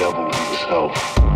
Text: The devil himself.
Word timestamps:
The 0.00 0.06
devil 0.06 0.24
himself. 0.24 1.29